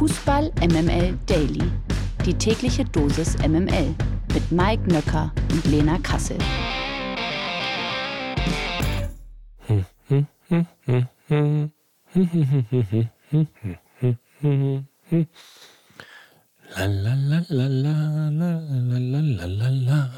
[0.00, 1.60] Fußball MML Daily.
[2.24, 3.94] Die tägliche Dosis MML
[4.32, 6.38] mit Mike Nöcker und Lena Kassel.
[16.78, 20.10] La la la la la la la la la la.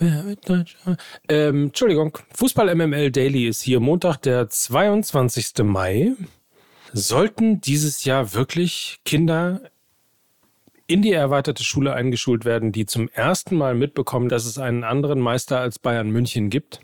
[0.00, 0.76] Wer wird Deutsch?
[1.28, 5.62] Ähm, Entschuldigung, Fußball MML Daily ist hier Montag, der 22.
[5.62, 6.16] Mai.
[6.96, 9.62] Sollten dieses Jahr wirklich Kinder
[10.86, 15.18] in die erweiterte Schule eingeschult werden, die zum ersten Mal mitbekommen, dass es einen anderen
[15.18, 16.80] Meister als Bayern München gibt?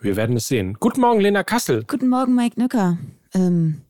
[0.00, 0.76] Wir werden es sehen.
[0.78, 1.82] Guten Morgen, Lena Kassel.
[1.88, 2.96] Guten Morgen, Mike Nücker.
[3.34, 3.80] Ähm,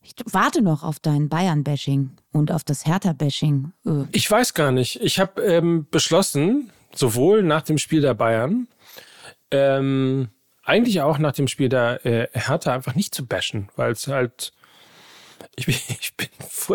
[0.00, 3.72] ich warte noch auf dein Bayern-Bashing und auf das Hertha-Bashing.
[3.84, 4.98] Äh, Ich weiß gar nicht.
[5.02, 8.66] Ich habe ähm, beschlossen, sowohl nach dem Spiel der Bayern,
[9.50, 10.28] ähm,
[10.70, 14.52] eigentlich auch nach dem Spiel der äh, Hertha einfach nicht zu bashen, weil es halt,
[15.56, 16.28] ich bin, ich bin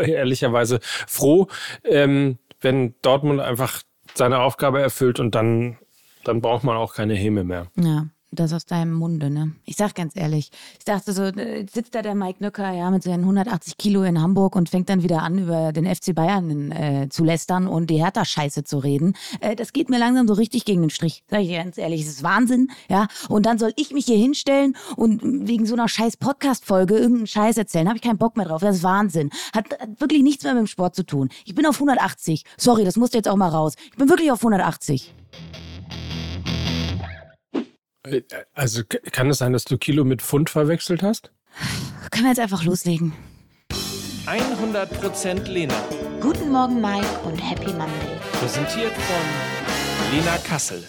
[0.05, 1.47] ehrlicherweise froh,
[1.83, 3.81] ähm, wenn Dortmund einfach
[4.13, 5.77] seine Aufgabe erfüllt und dann,
[6.23, 7.67] dann braucht man auch keine Häme mehr.
[7.75, 8.07] ja,
[8.39, 9.53] das aus deinem Munde, ne?
[9.65, 13.03] Ich sag ganz ehrlich, ich dachte so, äh, sitzt da der Mike Nücker ja mit
[13.03, 17.07] seinen 180 Kilo in Hamburg und fängt dann wieder an, über den FC Bayern äh,
[17.09, 19.15] zu lästern und die Hertha-Scheiße zu reden.
[19.39, 21.23] Äh, das geht mir langsam so richtig gegen den Strich.
[21.29, 23.07] Sag ich ganz ehrlich, es ist Wahnsinn, ja?
[23.29, 27.57] Und dann soll ich mich hier hinstellen und wegen so einer scheiß Podcast-Folge irgendeinen Scheiß
[27.57, 27.87] erzählen.
[27.87, 28.61] Habe ich keinen Bock mehr drauf.
[28.61, 29.29] Das ist Wahnsinn.
[29.53, 31.29] Hat, hat wirklich nichts mehr mit dem Sport zu tun.
[31.45, 32.43] Ich bin auf 180.
[32.57, 33.73] Sorry, das musste jetzt auch mal raus.
[33.91, 35.13] Ich bin wirklich auf 180.
[38.05, 38.21] Äh,
[38.53, 41.31] Also kann es sein, dass du Kilo mit Pfund verwechselt hast?
[42.11, 43.13] Können wir jetzt einfach loslegen?
[44.25, 45.73] 100% Lena.
[46.19, 48.17] Guten Morgen, Mike, und Happy Monday.
[48.33, 50.83] Präsentiert von Lena Kassel.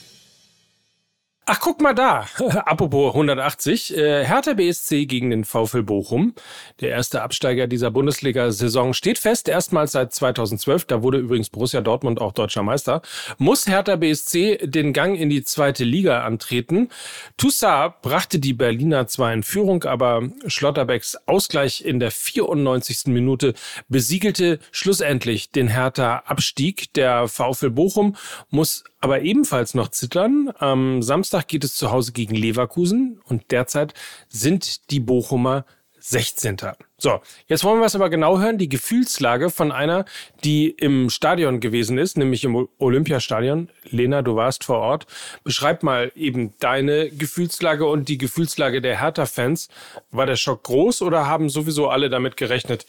[1.48, 2.26] Ach, guck mal da.
[2.64, 3.96] Apropos 180.
[3.96, 6.34] Äh, Hertha BSC gegen den VfL Bochum.
[6.80, 9.48] Der erste Absteiger dieser Bundesliga-Saison steht fest.
[9.48, 10.86] Erstmals seit 2012.
[10.86, 13.00] Da wurde übrigens Borussia Dortmund auch deutscher Meister.
[13.38, 16.88] Muss Hertha BSC den Gang in die zweite Liga antreten.
[17.36, 23.06] Toussaint brachte die Berliner zwar in Führung, aber Schlotterbecks Ausgleich in der 94.
[23.06, 23.54] Minute
[23.88, 26.92] besiegelte schlussendlich den Hertha-Abstieg.
[26.94, 28.16] Der VfL Bochum
[28.50, 30.52] muss aber ebenfalls noch zittern.
[30.58, 33.94] Am Samstag geht es zu Hause gegen Leverkusen und derzeit
[34.28, 35.64] sind die Bochumer
[36.08, 36.56] 16.
[36.98, 38.58] So, jetzt wollen wir es aber genau hören.
[38.58, 40.04] Die Gefühlslage von einer,
[40.44, 43.70] die im Stadion gewesen ist, nämlich im Olympiastadion.
[43.90, 45.06] Lena, du warst vor Ort.
[45.42, 49.68] Beschreib mal eben deine Gefühlslage und die Gefühlslage der Hertha-Fans.
[50.12, 52.86] War der Schock groß oder haben sowieso alle damit gerechnet,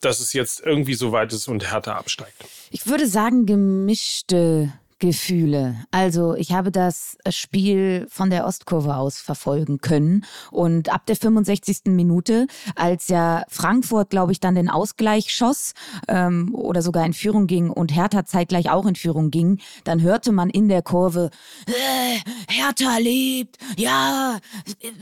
[0.00, 2.42] dass es jetzt irgendwie so weit ist und Hertha absteigt?
[2.70, 5.76] Ich würde sagen, gemischte Gefühle.
[5.90, 11.86] Also ich habe das Spiel von der Ostkurve aus verfolgen können und ab der 65.
[11.86, 12.46] Minute,
[12.76, 15.74] als ja Frankfurt, glaube ich, dann den Ausgleich schoss
[16.08, 20.32] ähm, oder sogar in Führung ging und Hertha zeitgleich auch in Führung ging, dann hörte
[20.32, 21.30] man in der Kurve,
[21.66, 24.38] äh, Hertha lebt, ja,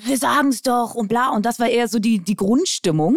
[0.05, 1.31] wir sagen es doch und bla.
[1.31, 3.17] Und das war eher so die, die Grundstimmung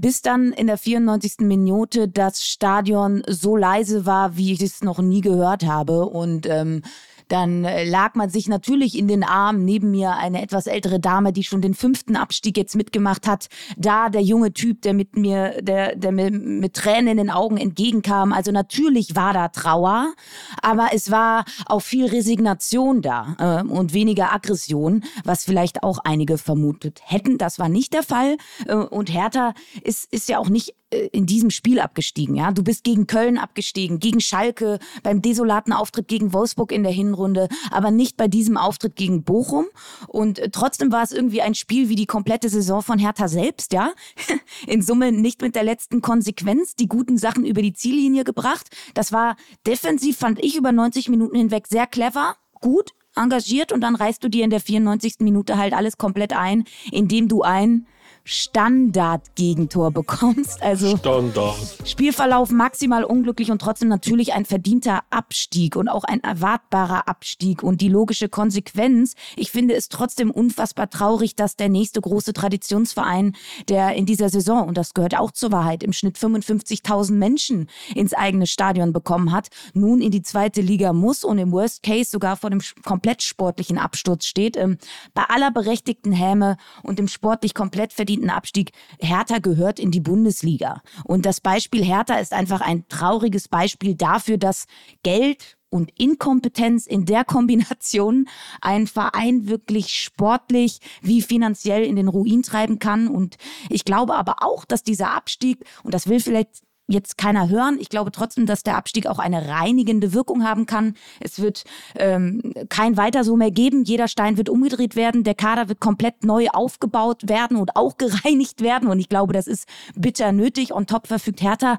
[0.00, 1.36] bis dann in der 94.
[1.40, 6.06] Minute das Stadion so leise war, wie ich es noch nie gehört habe.
[6.06, 6.82] Und ähm,
[7.32, 9.64] dann äh, lag man sich natürlich in den Armen.
[9.64, 13.48] Neben mir eine etwas ältere Dame, die schon den fünften Abstieg jetzt mitgemacht hat.
[13.78, 17.56] Da der junge Typ, der mit mir, der, der mir mit Tränen in den Augen
[17.56, 18.34] entgegenkam.
[18.34, 20.12] Also natürlich war da Trauer,
[20.60, 26.36] aber es war auch viel Resignation da äh, und weniger Aggression, was vielleicht auch einige
[26.36, 27.38] vermutet hätten.
[27.38, 28.36] Das war nicht der Fall.
[28.66, 32.34] Äh, und Hertha ist, ist ja auch nicht in diesem Spiel abgestiegen.
[32.34, 36.92] Ja, du bist gegen Köln abgestiegen, gegen Schalke, beim desolaten Auftritt gegen Wolfsburg in der
[36.92, 39.66] Hinrunde, aber nicht bei diesem Auftritt gegen Bochum.
[40.06, 43.72] Und äh, trotzdem war es irgendwie ein Spiel wie die komplette Saison von Hertha selbst.
[43.72, 43.92] Ja,
[44.66, 48.68] in Summe nicht mit der letzten Konsequenz die guten Sachen über die Ziellinie gebracht.
[48.94, 49.36] Das war
[49.66, 52.92] defensiv fand ich über 90 Minuten hinweg sehr clever, gut.
[53.14, 55.16] Engagiert und dann reißt du dir in der 94.
[55.18, 57.86] Minute halt alles komplett ein, indem du ein
[58.24, 60.62] Standard-Gegentor bekommst.
[60.62, 61.56] Also Standard.
[61.84, 67.62] Spielverlauf maximal unglücklich und trotzdem natürlich ein verdienter Abstieg und auch ein erwartbarer Abstieg.
[67.62, 73.34] Und die logische Konsequenz, ich finde es trotzdem unfassbar traurig, dass der nächste große Traditionsverein,
[73.68, 78.14] der in dieser Saison, und das gehört auch zur Wahrheit, im Schnitt 55.000 Menschen ins
[78.14, 82.36] eigene Stadion bekommen hat, nun in die zweite Liga muss und im Worst Case sogar
[82.36, 84.56] vor dem komplett sportlichen Absturz steht.
[84.56, 84.78] Ähm,
[85.14, 90.82] bei aller berechtigten Häme und dem sportlich komplett verdienten Abstieg, Hertha gehört in die Bundesliga.
[91.04, 94.66] Und das Beispiel Hertha ist einfach ein trauriges Beispiel dafür, dass
[95.02, 98.28] Geld und Inkompetenz in der Kombination
[98.60, 103.08] einen Verein wirklich sportlich wie finanziell in den Ruin treiben kann.
[103.08, 103.36] Und
[103.70, 106.62] ich glaube aber auch, dass dieser Abstieg, und das will vielleicht
[106.92, 107.78] jetzt keiner hören.
[107.80, 110.94] Ich glaube trotzdem, dass der Abstieg auch eine reinigende Wirkung haben kann.
[111.20, 111.64] Es wird
[111.96, 113.84] ähm, kein weiter so mehr geben.
[113.84, 115.24] Jeder Stein wird umgedreht werden.
[115.24, 118.88] Der Kader wird komplett neu aufgebaut werden und auch gereinigt werden.
[118.88, 120.72] Und ich glaube, das ist bitter nötig.
[120.74, 121.78] On top verfügt Hertha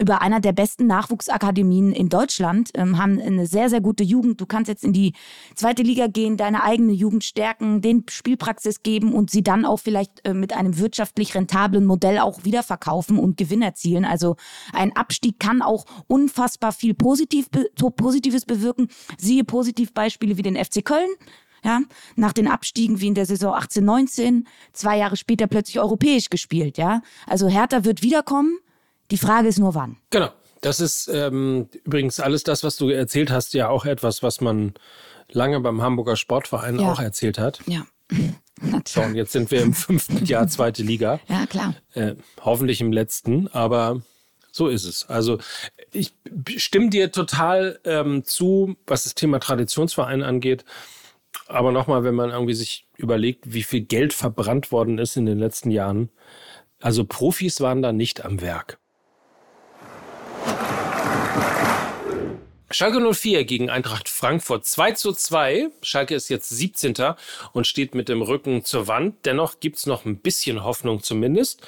[0.00, 4.40] über einer der besten Nachwuchsakademien in Deutschland, ähm, haben eine sehr, sehr gute Jugend.
[4.40, 5.12] Du kannst jetzt in die
[5.54, 10.26] zweite Liga gehen, deine eigene Jugend stärken, den Spielpraxis geben und sie dann auch vielleicht
[10.26, 14.04] äh, mit einem wirtschaftlich rentablen Modell auch wieder verkaufen und Gewinn erzielen.
[14.06, 14.36] Also
[14.72, 17.48] ein Abstieg kann auch unfassbar viel Positiv,
[17.96, 18.88] Positives bewirken.
[19.18, 21.08] Siehe Positivbeispiele wie den FC Köln.
[21.62, 21.80] Ja,
[22.16, 26.78] nach den Abstiegen wie in der Saison 18, 19, zwei Jahre später plötzlich europäisch gespielt,
[26.78, 27.02] ja.
[27.26, 28.60] Also Hertha wird wiederkommen.
[29.10, 29.96] Die Frage ist nur wann.
[30.10, 30.30] Genau.
[30.60, 34.74] Das ist ähm, übrigens alles das, was du erzählt hast, ja auch etwas, was man
[35.30, 36.92] lange beim Hamburger Sportverein ja.
[36.92, 37.60] auch erzählt hat.
[37.66, 37.86] Ja.
[38.86, 41.18] So, und jetzt sind wir im fünften Jahr zweite Liga.
[41.28, 41.74] Ja, klar.
[41.94, 44.02] Äh, hoffentlich im letzten, aber
[44.52, 45.08] so ist es.
[45.08, 45.38] Also
[45.92, 46.12] ich
[46.56, 50.66] stimme dir total ähm, zu, was das Thema Traditionsverein angeht.
[51.46, 55.38] Aber nochmal, wenn man irgendwie sich überlegt, wie viel Geld verbrannt worden ist in den
[55.38, 56.10] letzten Jahren.
[56.80, 58.78] Also Profis waren da nicht am Werk.
[62.72, 65.70] Schalke 04 gegen Eintracht Frankfurt 2 zu 2.
[65.82, 66.94] Schalke ist jetzt 17.
[67.52, 69.26] und steht mit dem Rücken zur Wand.
[69.26, 71.60] Dennoch gibt's noch ein bisschen Hoffnung zumindest.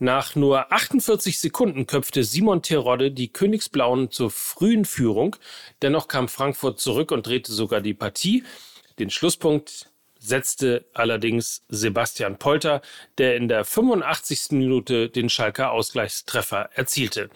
[0.00, 5.36] Nach nur 48 Sekunden köpfte Simon Terodde die Königsblauen zur frühen Führung.
[5.82, 8.44] Dennoch kam Frankfurt zurück und drehte sogar die Partie.
[8.98, 12.82] Den Schlusspunkt setzte allerdings Sebastian Polter,
[13.18, 14.52] der in der 85.
[14.52, 17.30] Minute den Schalker Ausgleichstreffer erzielte.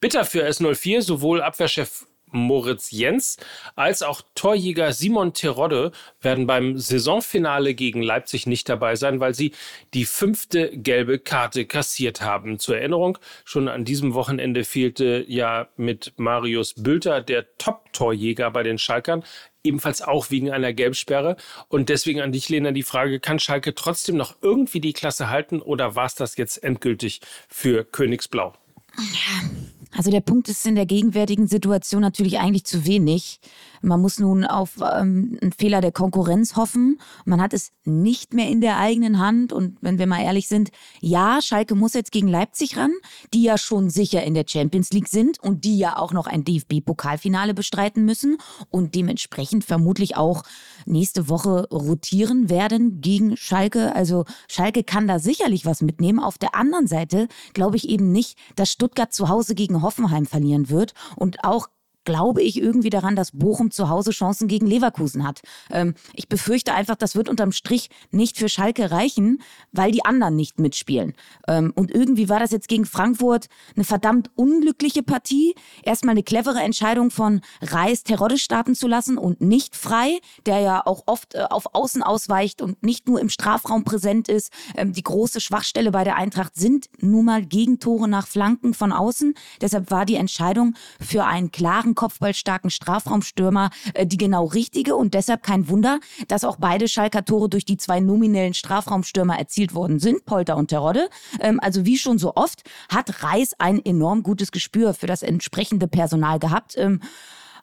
[0.00, 3.36] Bitter für S04, sowohl Abwehrchef Moritz Jens
[3.76, 9.52] als auch Torjäger Simon Terodde werden beim Saisonfinale gegen Leipzig nicht dabei sein, weil sie
[9.94, 12.58] die fünfte gelbe Karte kassiert haben.
[12.58, 18.78] Zur Erinnerung, schon an diesem Wochenende fehlte ja mit Marius Bülter der Top-Torjäger bei den
[18.78, 19.24] Schalkern,
[19.64, 21.36] ebenfalls auch wegen einer Gelbsperre.
[21.68, 25.60] Und deswegen an dich, Lena, die Frage, kann Schalke trotzdem noch irgendwie die Klasse halten
[25.60, 28.54] oder war es das jetzt endgültig für Königsblau?
[28.96, 29.50] Ja.
[29.96, 33.40] Also der Punkt ist in der gegenwärtigen Situation natürlich eigentlich zu wenig.
[33.80, 37.00] Man muss nun auf ähm, einen Fehler der Konkurrenz hoffen.
[37.24, 39.52] Man hat es nicht mehr in der eigenen Hand.
[39.52, 40.70] Und wenn wir mal ehrlich sind,
[41.00, 42.92] ja, Schalke muss jetzt gegen Leipzig ran,
[43.32, 46.44] die ja schon sicher in der Champions League sind und die ja auch noch ein
[46.44, 48.36] DFB-Pokalfinale bestreiten müssen
[48.70, 50.42] und dementsprechend vermutlich auch
[50.84, 53.94] nächste Woche rotieren werden gegen Schalke.
[53.94, 56.18] Also Schalke kann da sicherlich was mitnehmen.
[56.18, 60.68] Auf der anderen Seite glaube ich eben nicht, dass Stuttgart zu Hause gegen Hoffenheim verlieren
[60.68, 61.68] wird und auch
[62.08, 65.42] glaube ich irgendwie daran, dass Bochum zu Hause Chancen gegen Leverkusen hat.
[65.70, 70.34] Ähm, ich befürchte einfach, das wird unterm Strich nicht für Schalke reichen, weil die anderen
[70.34, 71.12] nicht mitspielen.
[71.46, 75.54] Ähm, und irgendwie war das jetzt gegen Frankfurt eine verdammt unglückliche Partie.
[75.82, 80.86] Erstmal eine clevere Entscheidung von Reis, Terodde starten zu lassen und nicht frei, der ja
[80.86, 84.50] auch oft äh, auf Außen ausweicht und nicht nur im Strafraum präsent ist.
[84.76, 89.34] Ähm, die große Schwachstelle bei der Eintracht sind nun mal Gegentore nach Flanken von außen.
[89.60, 95.42] Deshalb war die Entscheidung für einen klaren kopfballstarken Strafraumstürmer äh, die genau richtige und deshalb
[95.42, 95.98] kein Wunder,
[96.28, 100.68] dass auch beide Schalker Tore durch die zwei nominellen Strafraumstürmer erzielt worden sind, Polter und
[100.68, 101.08] Terodde.
[101.40, 105.88] Ähm, also wie schon so oft hat Reis ein enorm gutes Gespür für das entsprechende
[105.88, 106.76] Personal gehabt.
[106.76, 107.00] Ähm,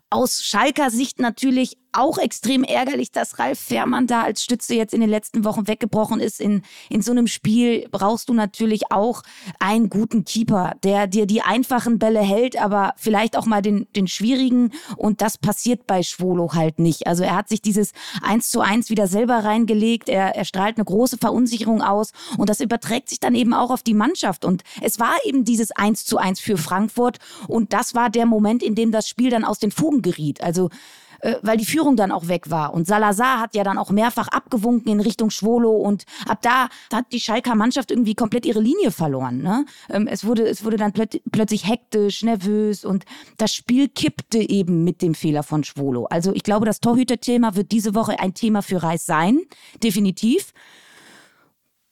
[0.10, 5.02] aus Schalker Sicht natürlich auch extrem ärgerlich, dass Ralf Fährmann da als Stütze jetzt in
[5.02, 6.42] den letzten Wochen weggebrochen ist.
[6.42, 9.24] In, in so einem Spiel brauchst du natürlich auch
[9.60, 14.08] einen guten Keeper, der dir die einfachen Bälle hält, aber vielleicht auch mal den, den
[14.08, 14.72] schwierigen.
[14.98, 17.08] Und das passiert bei Schwolo halt nicht.
[17.08, 20.10] Also er hat sich dieses 1 zu 1 wieder selber reingelegt.
[20.10, 22.12] Er, er strahlt eine große Verunsicherung aus.
[22.38, 24.46] Und das überträgt sich dann eben auch auf die Mannschaft.
[24.46, 27.20] Und es war eben dieses 1 zu 1 für Frankfurt.
[27.48, 30.42] Und das war der Moment, in dem das Spiel dann aus den Fugen geriet.
[30.42, 30.70] Also
[31.22, 32.74] äh, weil die Führung dann auch weg war.
[32.74, 37.12] Und Salazar hat ja dann auch mehrfach abgewunken in Richtung Schwolo und ab da hat
[37.12, 39.42] die Schalker Mannschaft irgendwie komplett ihre Linie verloren.
[39.42, 39.66] Ne?
[39.90, 43.06] Ähm, es, wurde, es wurde dann plöt plötzlich hektisch, nervös und
[43.38, 46.06] das Spiel kippte eben mit dem Fehler von Schwolo.
[46.06, 49.42] Also ich glaube, das Torhüterthema wird diese Woche ein Thema für Reis sein,
[49.84, 50.54] definitiv.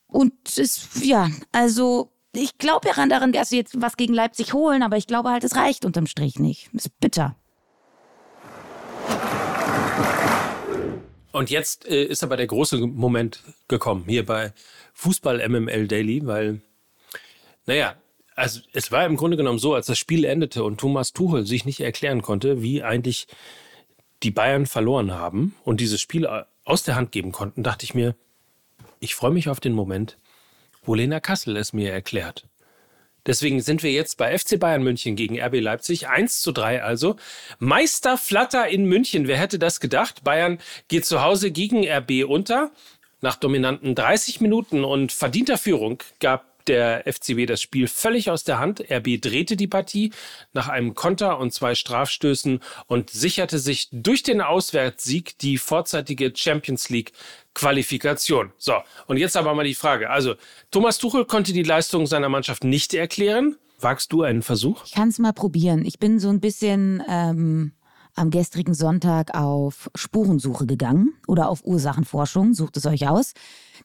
[0.07, 4.83] Und es, ja, also ich glaube ja daran, dass sie jetzt was gegen Leipzig holen,
[4.83, 6.69] aber ich glaube halt, es reicht unterm Strich nicht.
[6.73, 7.35] Ist bitter.
[11.31, 14.53] Und jetzt äh, ist aber der große Moment gekommen hier bei
[14.93, 16.61] Fußball MML Daily, weil,
[17.65, 17.95] naja,
[18.35, 21.65] also es war im Grunde genommen so, als das Spiel endete und Thomas Tuchel sich
[21.65, 23.27] nicht erklären konnte, wie eigentlich
[24.21, 26.27] die Bayern verloren haben und dieses Spiel
[26.65, 28.15] aus der Hand geben konnten, dachte ich mir,
[28.99, 30.17] ich freue mich auf den Moment,
[30.83, 32.47] wo Lena Kassel es mir erklärt.
[33.25, 36.07] Deswegen sind wir jetzt bei FC Bayern München gegen RB Leipzig.
[36.07, 37.15] 1 zu 3 also.
[37.59, 39.27] Meister Flatter in München.
[39.27, 40.23] Wer hätte das gedacht?
[40.23, 42.71] Bayern geht zu Hause gegen RB unter.
[43.21, 48.59] Nach dominanten 30 Minuten und verdienter Führung gab der FCB das Spiel völlig aus der
[48.59, 48.83] Hand.
[48.89, 50.11] RB drehte die Partie
[50.53, 56.89] nach einem Konter und zwei Strafstößen und sicherte sich durch den Auswärtssieg die vorzeitige Champions
[56.89, 57.13] League
[57.53, 58.51] Qualifikation.
[58.57, 58.73] So,
[59.07, 60.09] und jetzt aber mal die Frage.
[60.09, 60.35] Also,
[60.71, 63.57] Thomas Tuchel konnte die Leistung seiner Mannschaft nicht erklären.
[63.79, 64.85] Wagst du einen Versuch?
[64.85, 65.85] Ich kann es mal probieren.
[65.85, 67.73] Ich bin so ein bisschen ähm,
[68.15, 72.53] am gestrigen Sonntag auf Spurensuche gegangen oder auf Ursachenforschung.
[72.53, 73.33] Sucht es euch aus.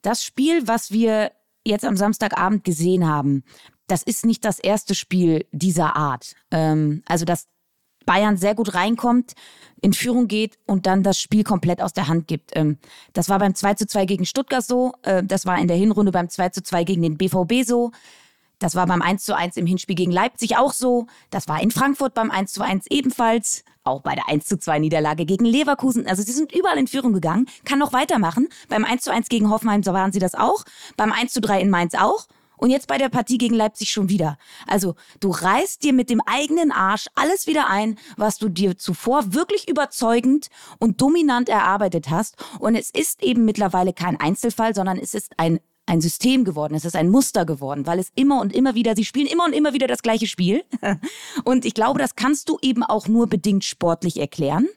[0.02, 1.32] Das Spiel, was wir
[1.64, 3.42] jetzt am Samstagabend gesehen haben,
[3.88, 6.34] das ist nicht das erste Spiel dieser Art.
[6.50, 7.46] Ähm, also, dass
[8.08, 9.34] Bayern sehr gut reinkommt,
[9.82, 12.52] in Führung geht und dann das Spiel komplett aus der Hand gibt.
[12.54, 12.78] Ähm,
[13.12, 16.10] das war beim 2 zu 2 gegen Stuttgart so, äh, das war in der Hinrunde
[16.10, 17.92] beim 2 zu 2 gegen den BVB so.
[18.58, 21.06] Das war beim 1 zu 1 im Hinspiel gegen Leipzig auch so.
[21.30, 23.62] Das war in Frankfurt beim 1 zu 1 ebenfalls.
[23.84, 26.06] Auch bei der 1 zu 2 Niederlage gegen Leverkusen.
[26.06, 27.46] Also sie sind überall in Führung gegangen.
[27.64, 28.48] Kann noch weitermachen.
[28.68, 30.64] Beim 1 zu 1 gegen Hoffenheim waren sie das auch.
[30.96, 32.26] Beim 1 zu 3 in Mainz auch.
[32.58, 34.38] Und jetzt bei der Partie gegen Leipzig schon wieder.
[34.66, 39.32] Also du reißt dir mit dem eigenen Arsch alles wieder ein, was du dir zuvor
[39.34, 40.48] wirklich überzeugend
[40.78, 42.36] und dominant erarbeitet hast.
[42.58, 46.84] Und es ist eben mittlerweile kein Einzelfall, sondern es ist ein ein System geworden, es
[46.84, 49.72] ist ein Muster geworden, weil es immer und immer wieder, sie spielen immer und immer
[49.72, 50.62] wieder das gleiche Spiel.
[51.44, 54.68] Und ich glaube, das kannst du eben auch nur bedingt sportlich erklären.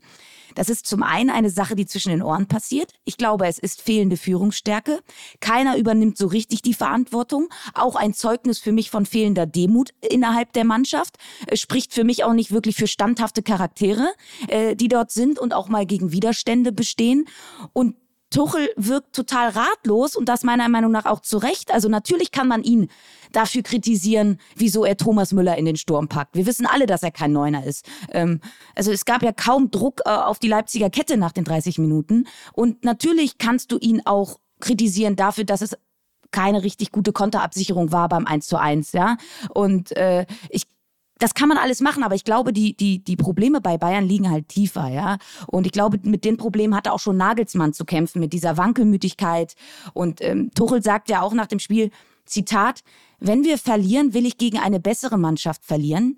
[0.56, 2.92] Das ist zum einen eine Sache, die zwischen den Ohren passiert.
[3.06, 5.02] Ich glaube, es ist fehlende Führungsstärke.
[5.40, 7.50] Keiner übernimmt so richtig die Verantwortung.
[7.74, 11.18] Auch ein Zeugnis für mich von fehlender Demut innerhalb der Mannschaft.
[11.48, 14.14] Es spricht für mich auch nicht wirklich für standhafte Charaktere,
[14.48, 17.26] äh, die dort sind und auch mal gegen Widerstände bestehen.
[17.74, 17.96] Und
[18.32, 21.72] Tuchel wirkt total ratlos und das meiner Meinung nach auch zu Recht.
[21.72, 22.90] Also natürlich kann man ihn
[23.32, 26.36] dafür kritisieren, wieso er Thomas Müller in den Sturm packt.
[26.36, 27.86] Wir wissen alle, dass er kein Neuner ist.
[28.12, 28.42] Ähm,
[28.76, 32.26] also es gab ja kaum Druck äh, auf die Leipziger Kette nach den 30 Minuten.
[32.54, 35.78] Und natürlich kannst du ihn auch kritisieren dafür, dass es
[36.32, 39.18] keine richtig gute Konterabsicherung war beim 1 zu 1, ja.
[39.50, 40.64] Und äh, ich
[41.22, 44.30] das kann man alles machen, aber ich glaube, die, die, die Probleme bei Bayern liegen
[44.32, 45.18] halt tiefer, ja.
[45.46, 49.56] Und ich glaube, mit den Problemen hatte auch schon Nagelsmann zu kämpfen, mit dieser Wankelmütigkeit.
[49.94, 51.92] Und ähm, Tuchel sagt ja auch nach dem Spiel,
[52.26, 52.82] Zitat,
[53.20, 56.18] wenn wir verlieren, will ich gegen eine bessere Mannschaft verlieren.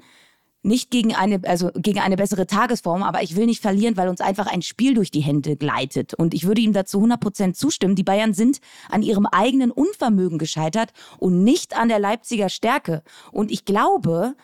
[0.65, 4.21] Nicht gegen eine, also gegen eine bessere Tagesform, aber ich will nicht verlieren, weil uns
[4.21, 6.13] einfach ein Spiel durch die Hände gleitet.
[6.13, 7.95] Und ich würde ihm dazu 100 Prozent zustimmen.
[7.95, 13.03] Die Bayern sind an ihrem eigenen Unvermögen gescheitert und nicht an der Leipziger Stärke.
[13.33, 14.35] Und ich glaube,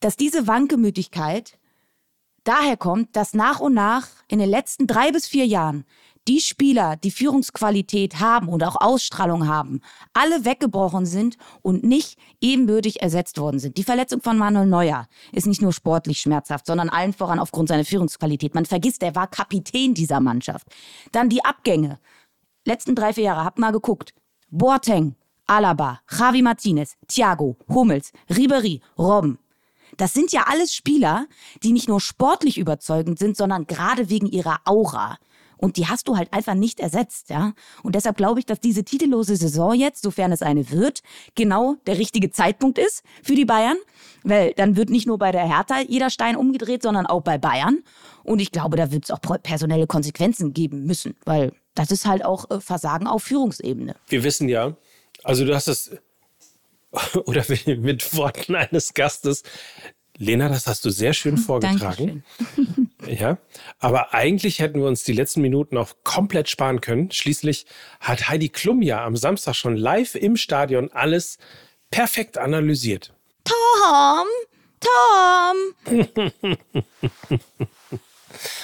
[0.00, 1.58] dass diese Wankemütigkeit
[2.44, 5.84] daher kommt, dass nach und nach in den letzten drei bis vier Jahren
[6.28, 9.80] die Spieler, die Führungsqualität haben und auch Ausstrahlung haben,
[10.12, 13.78] alle weggebrochen sind und nicht ebenbürtig ersetzt worden sind.
[13.78, 17.84] Die Verletzung von Manuel Neuer ist nicht nur sportlich schmerzhaft, sondern allen voran aufgrund seiner
[17.84, 18.54] Führungsqualität.
[18.54, 20.68] Man vergisst, er war Kapitän dieser Mannschaft.
[21.12, 21.98] Dann die Abgänge.
[22.66, 24.12] Letzten drei, vier Jahre, habt mal geguckt.
[24.50, 29.38] Boateng, Alaba, Javi Martinez, Thiago, Hummels, Ribery, Robben.
[29.98, 31.26] Das sind ja alles Spieler,
[31.62, 35.18] die nicht nur sportlich überzeugend sind, sondern gerade wegen ihrer Aura.
[35.58, 37.52] Und die hast du halt einfach nicht ersetzt, ja.
[37.82, 41.02] Und deshalb glaube ich, dass diese titellose Saison jetzt, sofern es eine wird,
[41.34, 43.76] genau der richtige Zeitpunkt ist für die Bayern.
[44.22, 47.80] Weil dann wird nicht nur bei der Hertha jeder Stein umgedreht, sondern auch bei Bayern.
[48.22, 52.24] Und ich glaube, da wird es auch personelle Konsequenzen geben müssen, weil das ist halt
[52.24, 53.96] auch äh, Versagen auf Führungsebene.
[54.06, 54.76] Wir wissen ja,
[55.24, 55.90] also du hast es
[57.26, 59.42] oder mit Worten eines Gastes.
[60.16, 62.24] Lena, das hast du sehr schön vorgetragen.
[63.06, 63.38] ja,
[63.78, 67.10] aber eigentlich hätten wir uns die letzten Minuten auch komplett sparen können.
[67.10, 67.66] Schließlich
[68.00, 71.38] hat Heidi Klum ja am Samstag schon live im Stadion alles
[71.90, 73.14] perfekt analysiert.
[73.44, 74.26] Tom,
[74.80, 76.08] Tom.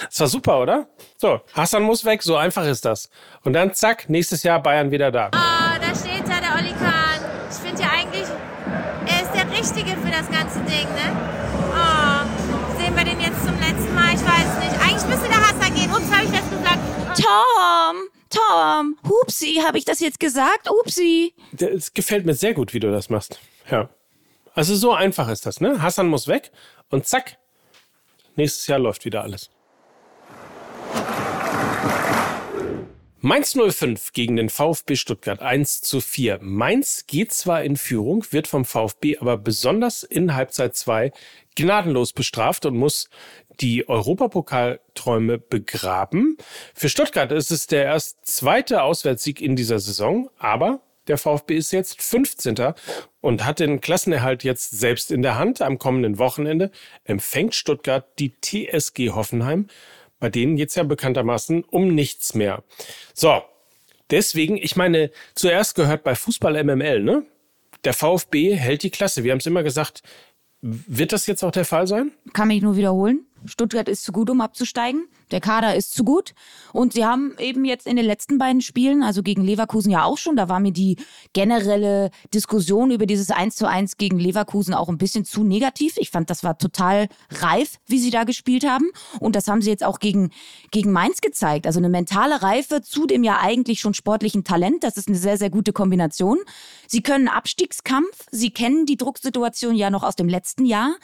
[0.09, 0.88] Das war super, oder?
[1.16, 3.09] So, Hassan muss weg, so einfach ist das.
[3.45, 5.31] Und dann zack, nächstes Jahr Bayern wieder da.
[5.33, 6.13] Ah, da steht
[17.14, 17.97] Tom,
[18.28, 20.68] Tom, hupsi, habe ich das jetzt gesagt?
[20.68, 21.33] Upsi.
[21.59, 23.38] Es gefällt mir sehr gut, wie du das machst.
[23.71, 23.88] Ja.
[24.54, 25.80] Also so einfach ist das, ne?
[25.83, 26.50] Hassan muss weg
[26.90, 27.38] und zack,
[28.37, 29.50] nächstes Jahr läuft wieder alles.
[33.26, 36.40] Mainz 05 gegen den VfB Stuttgart 1 zu 4.
[36.43, 41.11] Mainz geht zwar in Führung, wird vom VfB aber besonders in Halbzeit 2
[41.57, 43.09] gnadenlos bestraft und muss
[43.61, 46.37] die Europapokalträume begraben.
[46.75, 51.73] Für Stuttgart ist es der erst zweite Auswärtssieg in dieser Saison, aber der VfB ist
[51.73, 52.75] jetzt 15.
[53.23, 55.62] und hat den Klassenerhalt jetzt selbst in der Hand.
[55.62, 56.71] Am kommenden Wochenende
[57.04, 59.69] empfängt Stuttgart die TSG Hoffenheim
[60.21, 62.62] bei denen jetzt ja bekanntermaßen um nichts mehr.
[63.12, 63.42] So,
[64.11, 67.25] deswegen, ich meine, zuerst gehört bei Fußball MML, ne?
[67.85, 69.25] Der VfB hält die Klasse.
[69.25, 70.02] Wir haben es immer gesagt.
[70.62, 72.12] Wird das jetzt auch der Fall sein?
[72.33, 73.26] Kann mich nur wiederholen.
[73.46, 75.06] Stuttgart ist zu gut, um abzusteigen.
[75.30, 76.34] Der Kader ist zu gut.
[76.72, 80.18] Und sie haben eben jetzt in den letzten beiden Spielen, also gegen Leverkusen ja auch
[80.18, 80.96] schon, da war mir die
[81.32, 85.94] generelle Diskussion über dieses 1 zu 1 gegen Leverkusen auch ein bisschen zu negativ.
[85.96, 88.90] Ich fand, das war total reif, wie sie da gespielt haben.
[89.20, 90.30] Und das haben sie jetzt auch gegen,
[90.70, 91.66] gegen Mainz gezeigt.
[91.66, 94.84] Also eine mentale Reife zu dem ja eigentlich schon sportlichen Talent.
[94.84, 96.38] Das ist eine sehr, sehr gute Kombination.
[96.86, 98.26] Sie können Abstiegskampf.
[98.30, 100.94] Sie kennen die Drucksituation ja noch aus dem letzten Jahr.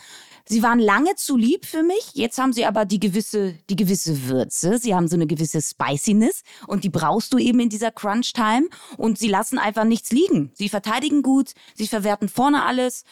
[0.52, 2.10] Sie waren lange zu lieb für mich.
[2.14, 4.78] Jetzt haben sie aber die gewisse, die gewisse Würze.
[4.78, 8.66] Sie haben so eine gewisse Spiciness und die brauchst du eben in dieser Crunch-Time.
[8.96, 10.50] Und sie lassen einfach nichts liegen.
[10.54, 13.04] Sie verteidigen gut, sie verwerten vorne alles,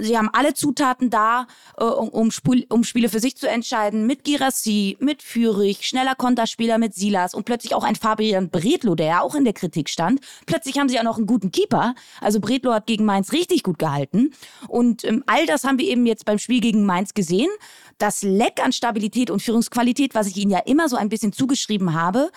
[0.00, 2.30] sie haben alle Zutaten da, äh, um, um,
[2.68, 4.06] um, Spiele für sich zu entscheiden.
[4.06, 9.06] Mit Girassi, mit Fürich, schneller Konterspieler mit Silas und plötzlich auch ein Fabian Bredlo, der
[9.06, 10.20] ja auch in der Kritik stand.
[10.46, 11.94] Plötzlich haben sie auch noch einen guten Keeper.
[12.20, 14.32] Also Bredlo hat gegen Mainz richtig gut gehalten.
[14.68, 17.50] Und ähm, all das haben wir eben jetzt beim Spiel gegen Mainz gesehen.
[17.98, 21.94] Das Leck an Stabilität und Führungsqualität, was ich ihnen ja immer so ein bisschen zugeschrieben
[21.94, 22.30] habe,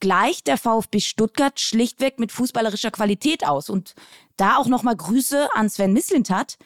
[0.00, 3.70] gleicht der VfB Stuttgart schlichtweg mit fußballerischer Qualität aus.
[3.70, 3.94] Und
[4.36, 6.56] da auch nochmal Grüße an Sven Mislintat,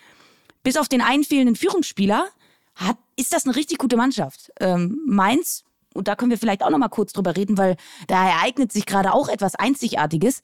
[0.64, 2.26] bis auf den einen fehlenden Führungsspieler
[2.74, 4.50] hat, ist das eine richtig gute Mannschaft.
[4.58, 5.62] Ähm, Mainz,
[5.94, 7.76] und da können wir vielleicht auch noch mal kurz drüber reden, weil
[8.08, 10.42] da ereignet sich gerade auch etwas Einzigartiges.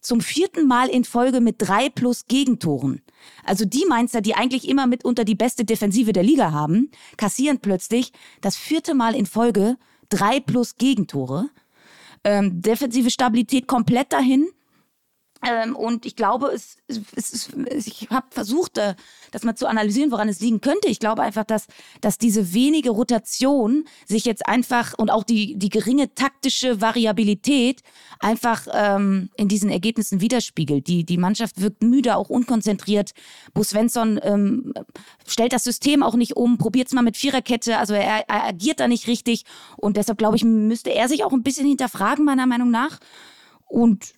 [0.00, 3.02] Zum vierten Mal in Folge mit drei plus Gegentoren.
[3.44, 8.12] Also die Mainzer, die eigentlich immer mitunter die beste Defensive der Liga haben, kassieren plötzlich
[8.40, 9.76] das vierte Mal in Folge
[10.08, 11.50] drei plus Gegentore.
[12.24, 14.48] Ähm, defensive Stabilität komplett dahin.
[15.44, 18.94] Ähm, und ich glaube, es, es, es ich habe versucht, äh,
[19.32, 20.88] das mal zu analysieren, woran es liegen könnte.
[20.88, 21.66] Ich glaube einfach, dass,
[22.00, 27.82] dass diese wenige Rotation sich jetzt einfach und auch die, die geringe taktische Variabilität
[28.18, 30.86] einfach ähm, in diesen Ergebnissen widerspiegelt.
[30.86, 33.12] Die, die Mannschaft wirkt müde, auch unkonzentriert.
[33.52, 34.72] Bo Svensson ähm,
[35.26, 38.80] stellt das System auch nicht um, probiert es mal mit Viererkette, also er, er agiert
[38.80, 39.44] da nicht richtig.
[39.76, 42.98] Und deshalb, glaube ich, müsste er sich auch ein bisschen hinterfragen, meiner Meinung nach.
[43.68, 44.14] Und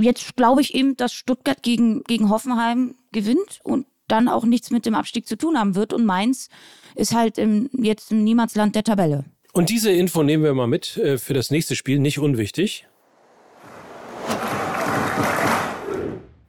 [0.00, 4.86] jetzt glaube ich eben, dass Stuttgart gegen, gegen Hoffenheim gewinnt und dann auch nichts mit
[4.86, 5.92] dem Abstieg zu tun haben wird.
[5.92, 6.48] Und Mainz
[6.94, 9.24] ist halt im, jetzt im Niemandsland der Tabelle.
[9.52, 12.86] Und diese Info nehmen wir mal mit äh, für das nächste Spiel, nicht unwichtig.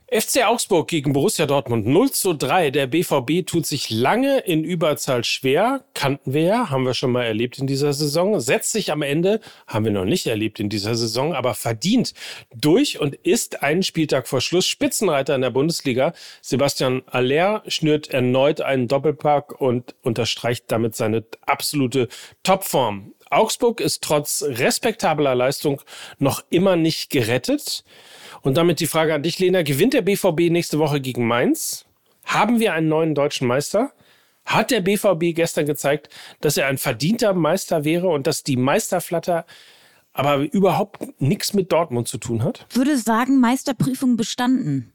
[0.09, 2.71] FC Augsburg gegen Borussia Dortmund 0 zu 3.
[2.71, 5.83] Der BVB tut sich lange in Überzahl schwer.
[5.93, 8.39] Kannten wir ja, haben wir schon mal erlebt in dieser Saison.
[8.39, 12.13] Setzt sich am Ende, haben wir noch nicht erlebt in dieser Saison, aber verdient
[12.55, 16.13] durch und ist einen Spieltag vor Schluss Spitzenreiter in der Bundesliga.
[16.41, 22.07] Sebastian Aller schnürt erneut einen Doppelpack und unterstreicht damit seine absolute
[22.43, 23.13] Topform.
[23.29, 25.81] Augsburg ist trotz respektabler Leistung
[26.19, 27.83] noch immer nicht gerettet.
[28.41, 29.63] Und damit die Frage an dich, Lena.
[29.63, 31.85] Gewinnt der BVB nächste Woche gegen Mainz?
[32.25, 33.91] Haben wir einen neuen deutschen Meister?
[34.45, 36.09] Hat der BVB gestern gezeigt,
[36.39, 39.45] dass er ein verdienter Meister wäre und dass die Meisterflatter
[40.13, 42.65] aber überhaupt nichts mit Dortmund zu tun hat?
[42.71, 44.93] Würde sagen, Meisterprüfung bestanden.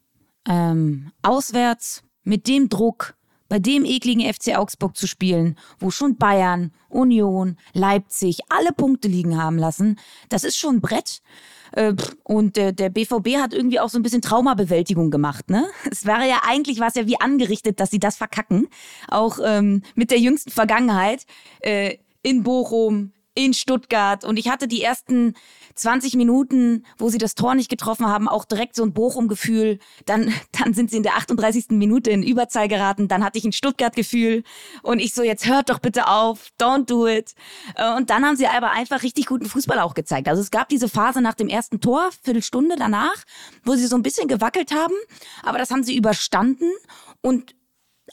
[0.49, 3.15] Ähm, auswärts, mit dem Druck,
[3.53, 9.39] bei dem ekligen FC Augsburg zu spielen, wo schon Bayern, Union, Leipzig alle Punkte liegen
[9.39, 11.21] haben lassen, das ist schon ein Brett.
[11.73, 15.51] Äh, und der BVB hat irgendwie auch so ein bisschen Traumabewältigung gemacht.
[15.51, 15.67] Ne?
[15.91, 18.69] Es wäre ja eigentlich was ja wie angerichtet, dass sie das verkacken.
[19.07, 21.27] Auch ähm, mit der jüngsten Vergangenheit
[21.59, 24.23] äh, in Bochum, in Stuttgart.
[24.23, 25.35] Und ich hatte die ersten
[25.75, 29.79] 20 Minuten, wo sie das Tor nicht getroffen haben, auch direkt so ein Bochum-Gefühl.
[30.05, 31.65] Dann, dann sind sie in der 38.
[31.69, 33.07] Minute in Überzahl geraten.
[33.07, 34.43] Dann hatte ich ein Stuttgart-Gefühl.
[34.81, 37.33] Und ich so, jetzt hört doch bitte auf, don't do it.
[37.75, 40.27] Äh, und dann haben sie aber einfach richtig guten Fußball auch gezeigt.
[40.27, 43.23] Also es gab diese Phase nach dem ersten Tor, Viertelstunde danach,
[43.63, 44.93] wo sie so ein bisschen gewackelt haben.
[45.41, 46.69] Aber das haben sie überstanden.
[47.21, 47.55] Und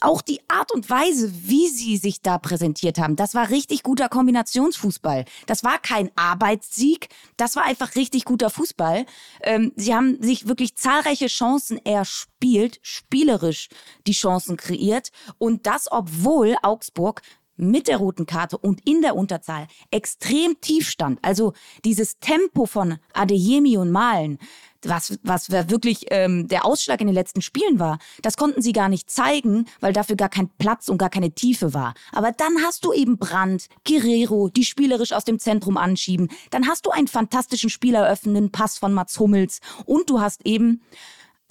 [0.01, 4.09] auch die Art und Weise, wie sie sich da präsentiert haben, das war richtig guter
[4.09, 5.25] Kombinationsfußball.
[5.45, 9.05] Das war kein Arbeitssieg, das war einfach richtig guter Fußball.
[9.41, 13.69] Ähm, sie haben sich wirklich zahlreiche Chancen erspielt, spielerisch
[14.07, 17.21] die Chancen kreiert und das, obwohl Augsburg
[17.61, 21.19] mit der roten Karte und in der Unterzahl extrem tief stand.
[21.21, 21.53] Also
[21.85, 24.39] dieses Tempo von Adeyemi und Malen,
[24.83, 28.89] was, was wirklich ähm, der Ausschlag in den letzten Spielen war, das konnten sie gar
[28.89, 31.93] nicht zeigen, weil dafür gar kein Platz und gar keine Tiefe war.
[32.11, 36.29] Aber dann hast du eben Brandt, Guerrero, die spielerisch aus dem Zentrum anschieben.
[36.49, 40.81] Dann hast du einen fantastischen spieleröffnenden Pass von Mats Hummels und du hast eben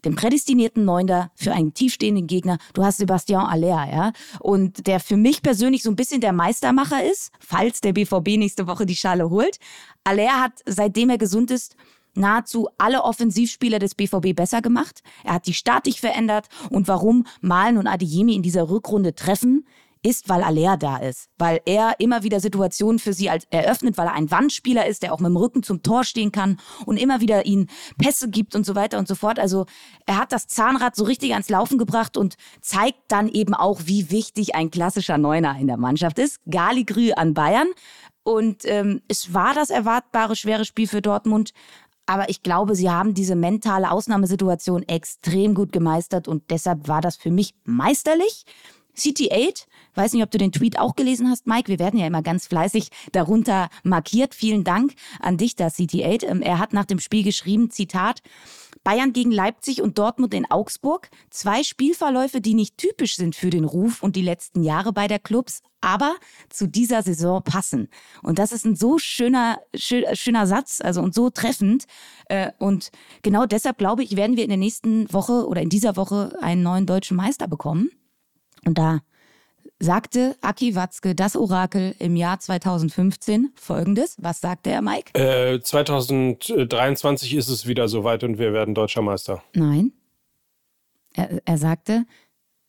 [0.01, 2.59] den prädestinierten Neuner für einen tiefstehenden Gegner.
[2.75, 4.13] Du hast Sebastian Aller, ja.
[4.41, 8.67] Und der für mich persönlich so ein bisschen der Meistermacher ist, falls der BVB nächste
[8.67, 9.59] Woche die Schale holt.
[10.05, 11.77] Aller hat, seitdem er gesund ist,
[12.15, 15.03] nahezu alle Offensivspieler des BVB besser gemacht.
[15.25, 19.67] Er hat die Statik verändert und warum Malen und Adeyemi in dieser Rückrunde treffen,
[20.03, 21.29] ist, weil Aller da ist.
[21.39, 25.21] Weil er immer wieder Situationen für sie eröffnet, weil er ein Wandspieler ist, der auch
[25.21, 28.75] mit dem Rücken zum Tor stehen kann und immer wieder ihnen Pässe gibt und so
[28.75, 29.39] weiter und so fort.
[29.39, 29.67] Also
[30.07, 34.11] er hat das Zahnrad so richtig ans Laufen gebracht und zeigt dann eben auch, wie
[34.11, 36.41] wichtig ein klassischer Neuner in der Mannschaft ist.
[36.49, 37.69] Galigrü an Bayern.
[38.23, 41.53] Und ähm, es war das erwartbare schwere Spiel für Dortmund.
[42.07, 47.17] Aber ich glaube, sie haben diese mentale Ausnahmesituation extrem gut gemeistert und deshalb war das
[47.17, 48.45] für mich meisterlich.
[48.97, 49.67] CT8,
[50.01, 51.69] weiß nicht, ob du den Tweet auch gelesen hast, Mike.
[51.69, 54.35] Wir werden ja immer ganz fleißig darunter markiert.
[54.35, 56.27] Vielen Dank an dich, da CT8.
[56.27, 58.23] Ähm, er hat nach dem Spiel geschrieben, Zitat,
[58.83, 61.11] Bayern gegen Leipzig und Dortmund in Augsburg.
[61.29, 65.19] Zwei Spielverläufe, die nicht typisch sind für den Ruf und die letzten Jahre bei der
[65.19, 66.17] Clubs, aber
[66.49, 67.89] zu dieser Saison passen.
[68.23, 71.85] Und das ist ein so schöner, schöner Satz, also und so treffend.
[72.27, 75.97] Äh, und genau deshalb glaube ich, werden wir in der nächsten Woche oder in dieser
[75.97, 77.91] Woche einen neuen deutschen Meister bekommen.
[78.65, 79.01] Und da
[79.81, 84.17] sagte Aki Watzke, das Orakel, im Jahr 2015 folgendes.
[84.21, 85.19] Was sagte er, Mike?
[85.19, 89.43] Äh, 2023 ist es wieder soweit und wir werden deutscher Meister.
[89.55, 89.93] Nein.
[91.15, 92.05] Er, er sagte,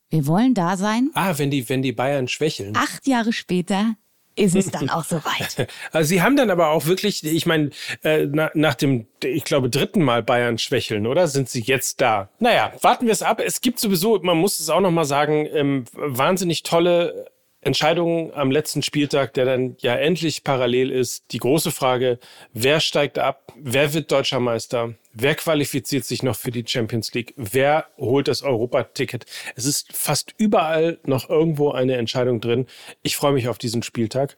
[0.09, 1.11] wir wollen da sein.
[1.13, 2.75] Ah, wenn die, wenn die Bayern schwächeln.
[2.75, 3.95] Acht Jahre später
[4.41, 5.67] ist es dann auch soweit.
[5.91, 7.69] Also sie haben dann aber auch wirklich, ich meine,
[8.03, 11.27] äh, na, nach dem, ich glaube, dritten Mal Bayern schwächeln, oder?
[11.27, 12.29] Sind sie jetzt da?
[12.39, 13.41] Naja, warten wir es ab.
[13.43, 17.30] Es gibt sowieso, man muss es auch nochmal sagen, ähm, wahnsinnig tolle
[17.61, 21.31] Entscheidungen am letzten Spieltag, der dann ja endlich parallel ist.
[21.31, 22.19] Die große Frage,
[22.53, 23.53] wer steigt ab?
[23.55, 24.95] Wer wird deutscher Meister?
[25.13, 27.33] Wer qualifiziert sich noch für die Champions League?
[27.37, 29.25] Wer holt das Europaticket?
[29.55, 32.65] Es ist fast überall noch irgendwo eine Entscheidung drin.
[33.03, 34.37] Ich freue mich auf diesen Spieltag.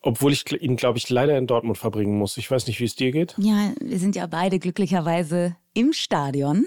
[0.00, 2.36] Obwohl ich ihn, glaube ich, leider in Dortmund verbringen muss.
[2.36, 3.34] Ich weiß nicht, wie es dir geht.
[3.36, 6.66] Ja, wir sind ja beide glücklicherweise im Stadion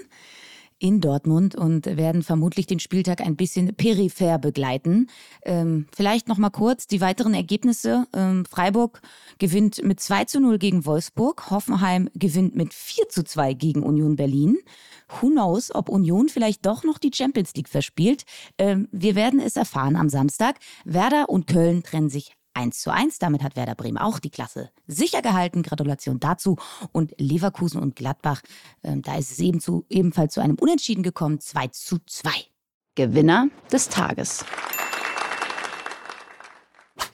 [0.82, 5.08] in Dortmund und werden vermutlich den Spieltag ein bisschen peripher begleiten.
[5.44, 8.06] Ähm, vielleicht noch mal kurz die weiteren Ergebnisse.
[8.12, 9.00] Ähm, Freiburg
[9.38, 11.50] gewinnt mit 2 zu 0 gegen Wolfsburg.
[11.50, 14.58] Hoffenheim gewinnt mit 4 zu 2 gegen Union Berlin.
[15.20, 18.24] Who knows, ob Union vielleicht doch noch die Champions League verspielt.
[18.58, 20.58] Ähm, wir werden es erfahren am Samstag.
[20.84, 23.18] Werder und Köln trennen sich 1 zu 1.
[23.18, 25.62] Damit hat Werder Bremen auch die Klasse sicher gehalten.
[25.62, 26.56] Gratulation dazu.
[26.92, 28.42] Und Leverkusen und Gladbach,
[28.82, 31.40] äh, da ist es eben zu, ebenfalls zu einem Unentschieden gekommen.
[31.40, 32.30] 2 zu 2.
[32.94, 34.44] Gewinner des Tages.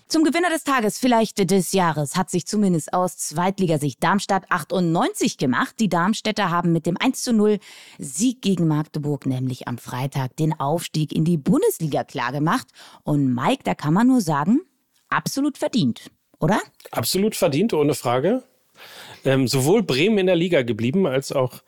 [0.08, 5.74] Zum Gewinner des Tages, vielleicht des Jahres, hat sich zumindest aus Zweitligasicht Darmstadt 98 gemacht.
[5.80, 7.58] Die Darmstädter haben mit dem 1 zu 0
[7.98, 12.68] Sieg gegen Magdeburg nämlich am Freitag den Aufstieg in die Bundesliga klargemacht.
[13.02, 14.62] Und Mike, da kann man nur sagen,
[15.08, 16.60] absolut verdient, oder?
[16.90, 18.42] Absolut verdient, ohne Frage.
[19.24, 21.62] Ähm, sowohl Bremen in der Liga geblieben als auch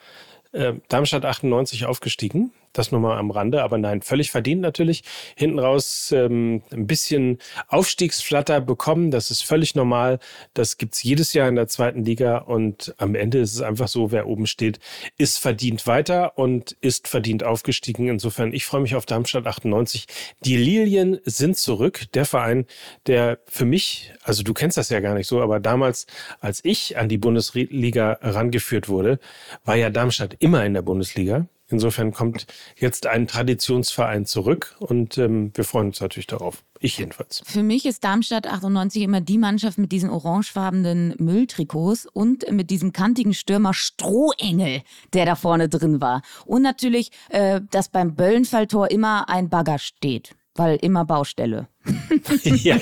[0.53, 2.53] äh, Darmstadt 98 aufgestiegen.
[2.72, 5.02] Das nur mal am Rande, aber nein, völlig verdient natürlich.
[5.37, 10.20] Hinten raus ähm, ein bisschen Aufstiegsflatter bekommen, das ist völlig normal.
[10.54, 14.12] Das gibt's jedes Jahr in der zweiten Liga und am Ende ist es einfach so,
[14.12, 14.78] wer oben steht,
[15.18, 18.09] ist verdient weiter und ist verdient aufgestiegen.
[18.09, 20.06] Insofern, ich freue mich auf Darmstadt 98.
[20.44, 22.06] Die Lilien sind zurück.
[22.14, 22.66] Der Verein,
[23.06, 26.06] der für mich, also du kennst das ja gar nicht so, aber damals,
[26.40, 29.18] als ich an die Bundesliga rangeführt wurde,
[29.64, 31.48] war ja Darmstadt immer in der Bundesliga.
[31.70, 36.64] Insofern kommt jetzt ein Traditionsverein zurück und ähm, wir freuen uns natürlich darauf.
[36.83, 37.42] Ich jedenfalls.
[37.44, 42.92] Für mich ist Darmstadt 98 immer die Mannschaft mit diesen orangefarbenen Mülltrikots und mit diesem
[42.92, 46.22] kantigen Stürmer Strohengel, der da vorne drin war.
[46.46, 51.68] Und natürlich, äh, dass beim Böllenfalltor immer ein Bagger steht, weil immer Baustelle.
[52.43, 52.79] ja,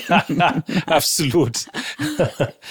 [0.85, 1.67] absolut.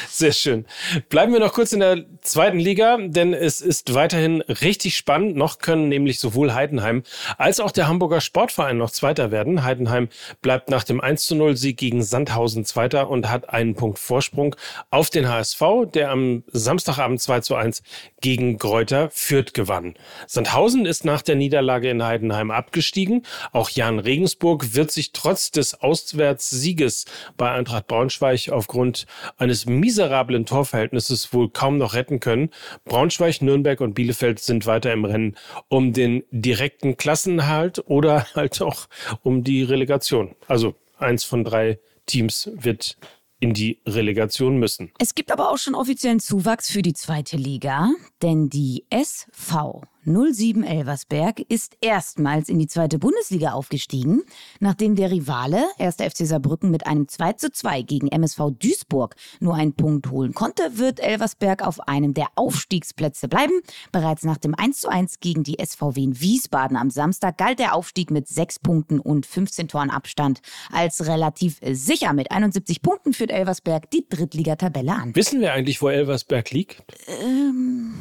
[0.08, 0.66] Sehr schön.
[1.08, 5.36] Bleiben wir noch kurz in der zweiten Liga, denn es ist weiterhin richtig spannend.
[5.36, 7.02] Noch können nämlich sowohl Heidenheim
[7.38, 9.64] als auch der Hamburger Sportverein noch Zweiter werden.
[9.64, 10.08] Heidenheim
[10.42, 14.54] bleibt nach dem 1 zu 0 Sieg gegen Sandhausen Zweiter und hat einen Punkt Vorsprung
[14.90, 15.62] auf den HSV,
[15.94, 17.82] der am Samstagabend 2 zu 1
[18.20, 19.94] gegen Gräuter Fürth gewann.
[20.26, 23.24] Sandhausen ist nach der Niederlage in Heidenheim abgestiegen.
[23.52, 27.04] Auch Jan Regensburg wird sich trotz des Auswärts Auswärtssieges
[27.36, 32.50] bei Eintracht Braunschweig aufgrund eines miserablen Torverhältnisses wohl kaum noch retten können.
[32.84, 35.36] Braunschweig, Nürnberg und Bielefeld sind weiter im Rennen
[35.68, 38.88] um den direkten Klassenerhalt oder halt auch
[39.22, 40.34] um die Relegation.
[40.48, 42.96] Also eins von drei Teams wird
[43.40, 44.90] in die Relegation müssen.
[44.98, 50.64] Es gibt aber auch schon offiziellen Zuwachs für die zweite Liga, denn die SV 07
[50.64, 54.22] Elversberg ist erstmals in die zweite Bundesliga aufgestiegen,
[54.60, 55.96] nachdem der Rivale 1.
[55.96, 60.78] FC Saarbrücken mit einem 2 zu 2 gegen MSV Duisburg nur einen Punkt holen konnte,
[60.78, 63.52] wird Elversberg auf einem der Aufstiegsplätze bleiben.
[63.92, 67.74] Bereits nach dem 1 zu 1 gegen die SVW in Wiesbaden am Samstag galt der
[67.74, 70.40] Aufstieg mit 6 Punkten und 15 Toren Abstand
[70.72, 72.12] als relativ sicher.
[72.12, 75.14] Mit 71 Punkten führt Elversberg die Drittligatabelle an.
[75.14, 76.82] Wissen wir eigentlich, wo Elversberg liegt?
[77.06, 77.94] Ähm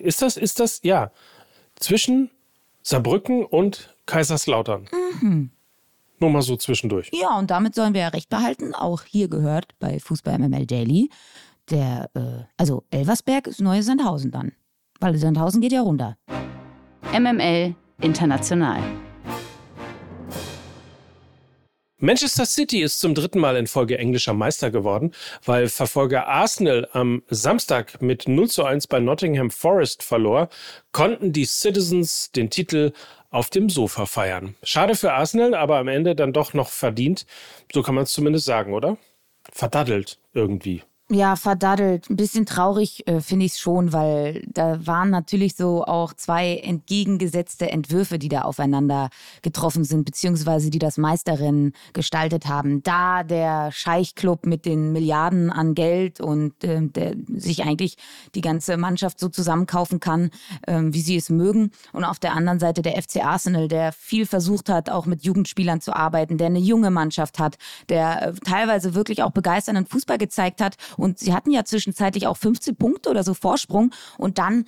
[0.00, 1.10] ist das, ist das, ja,
[1.76, 2.30] zwischen
[2.82, 4.88] Saarbrücken und Kaiserslautern.
[5.20, 5.50] Mhm.
[6.20, 7.10] Nur mal so zwischendurch.
[7.12, 8.74] Ja, und damit sollen wir ja recht behalten.
[8.74, 11.10] Auch hier gehört bei Fußball MML Daily
[11.70, 14.52] der, äh, also Elversberg ist neue Sandhausen dann.
[15.00, 16.16] Weil Sandhausen geht ja runter.
[17.12, 18.82] MML International.
[22.00, 25.12] Manchester City ist zum dritten Mal in Folge englischer Meister geworden,
[25.44, 30.48] weil Verfolger Arsenal am Samstag mit 0 zu 1 bei Nottingham Forest verlor,
[30.92, 32.92] konnten die Citizens den Titel
[33.30, 34.54] auf dem Sofa feiern.
[34.62, 37.26] Schade für Arsenal, aber am Ende dann doch noch verdient.
[37.72, 38.96] So kann man es zumindest sagen, oder?
[39.50, 40.84] Verdaddelt irgendwie.
[41.10, 42.10] Ja, verdaddelt.
[42.10, 46.56] Ein bisschen traurig äh, finde ich es schon, weil da waren natürlich so auch zwei
[46.56, 49.08] entgegengesetzte Entwürfe, die da aufeinander
[49.40, 52.82] getroffen sind, beziehungsweise die das Meisterrennen gestaltet haben.
[52.82, 57.96] Da der Scheichclub mit den Milliarden an Geld und äh, der sich eigentlich
[58.34, 60.28] die ganze Mannschaft so zusammenkaufen kann,
[60.66, 61.70] äh, wie sie es mögen.
[61.94, 65.80] Und auf der anderen Seite der FC Arsenal, der viel versucht hat, auch mit Jugendspielern
[65.80, 67.56] zu arbeiten, der eine junge Mannschaft hat,
[67.88, 72.36] der äh, teilweise wirklich auch begeisternden Fußball gezeigt hat und sie hatten ja zwischenzeitlich auch
[72.36, 73.94] 15 Punkte oder so Vorsprung.
[74.18, 74.66] Und dann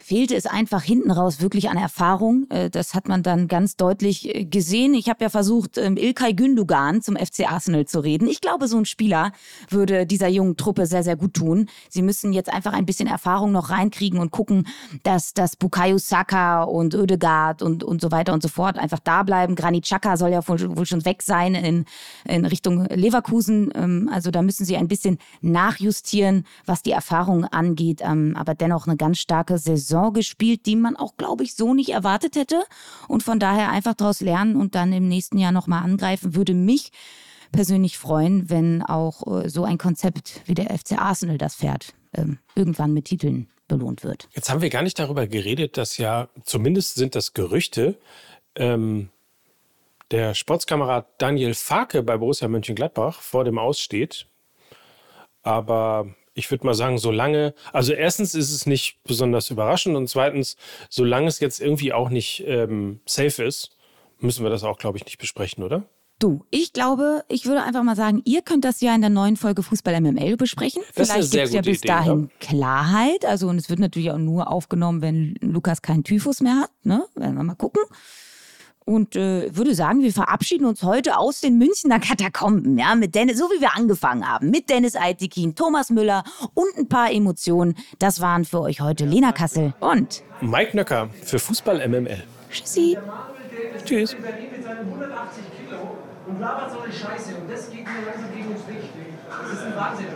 [0.00, 2.46] fehlte es einfach hinten raus wirklich an Erfahrung.
[2.50, 4.94] Äh, das hat man dann ganz deutlich äh, gesehen.
[4.94, 8.28] Ich habe ja versucht, ähm, Ilkay Gündogan zum FC Arsenal zu reden.
[8.28, 9.32] Ich glaube, so ein Spieler
[9.68, 11.68] würde dieser jungen Truppe sehr, sehr gut tun.
[11.88, 14.68] Sie müssen jetzt einfach ein bisschen Erfahrung noch reinkriegen und gucken,
[15.02, 19.24] dass das Bukayo Saka und Oedegaard und, und so weiter und so fort einfach da
[19.24, 19.56] bleiben.
[19.56, 21.84] Granit Xhaka soll ja wohl, wohl schon weg sein in,
[22.24, 23.72] in Richtung Leverkusen.
[23.74, 28.00] Ähm, also da müssen sie ein bisschen nachjustieren, was die Erfahrung angeht.
[28.04, 31.74] Ähm, aber dennoch eine ganz starke Saison Saison gespielt, die man auch, glaube ich, so
[31.74, 32.62] nicht erwartet hätte.
[33.08, 36.92] Und von daher einfach daraus lernen und dann im nächsten Jahr nochmal angreifen, würde mich
[37.50, 41.94] persönlich freuen, wenn auch äh, so ein Konzept wie der FC Arsenal das fährt,
[42.54, 44.28] irgendwann mit Titeln belohnt wird.
[44.32, 47.96] Jetzt haben wir gar nicht darüber geredet, dass ja, zumindest sind das Gerüchte,
[48.56, 49.10] ähm,
[50.10, 54.26] der Sportskamerad Daniel Farke bei Borussia Mönchengladbach vor dem Aussteht.
[55.42, 60.56] Aber ich würde mal sagen, solange, also erstens ist es nicht besonders überraschend und zweitens,
[60.88, 63.76] solange es jetzt irgendwie auch nicht ähm, safe ist,
[64.18, 65.84] müssen wir das auch, glaube ich, nicht besprechen, oder?
[66.20, 69.36] Du, ich glaube, ich würde einfach mal sagen, ihr könnt das ja in der neuen
[69.36, 70.82] Folge Fußball MML besprechen.
[70.96, 72.46] Das Vielleicht gibt es ja bis Idee, dahin ja.
[72.48, 73.24] Klarheit.
[73.24, 76.70] Also, und es wird natürlich auch nur aufgenommen, wenn Lukas keinen Typhus mehr hat.
[76.82, 77.04] Ne?
[77.14, 77.82] Werden wir mal gucken
[78.88, 83.38] und äh, würde sagen, wir verabschieden uns heute aus den Münchner Katakomben, ja, mit Dennis,
[83.38, 86.24] so wie wir angefangen haben, mit Dennis Eitekin, Thomas Müller
[86.54, 87.76] und ein paar Emotionen.
[87.98, 92.24] Das waren für euch heute Lena Kassel und Mike Nöcker für Fußball MML.
[92.50, 92.96] Tschüssi.
[93.84, 94.16] Tschüss.
[96.26, 97.34] und labert so eine Scheiße.
[97.36, 98.88] Und das geht mir langsam gegen uns Licht.
[99.28, 100.06] Das ist ein Wahnsinn.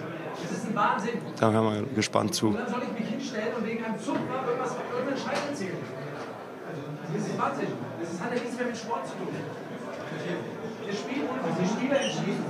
[0.43, 1.11] Das ist ein Wahnsinn.
[1.39, 2.49] Da hören wir gespannt zu.
[2.49, 6.02] Und dann soll ich mich hinstellen und wegen einem Zupfer irgendwas, irgendeinen Scheiß erzählen.
[7.15, 7.69] Das ist Wahnsinn.
[8.01, 9.29] Das hat ja nichts mehr mit Sport zu tun.
[10.85, 12.45] Wir spielen ohne die Spieler entschieden.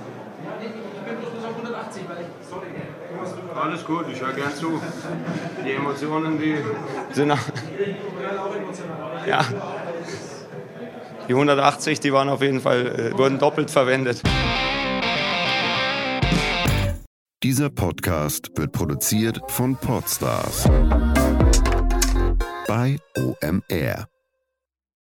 [0.44, 2.66] Ja, nee, ich bin bloß bis auf 180, weil ich, sorry.
[3.54, 4.80] Alles gut, ich höre gern zu.
[5.64, 6.56] Die Emotionen, die
[7.12, 7.38] sind auch,
[9.26, 9.44] ja.
[11.28, 14.22] Die 180, die waren auf jeden Fall, äh, wurden doppelt verwendet.
[17.42, 20.68] Dieser Podcast wird produziert von Podstars
[22.66, 24.11] bei OMR.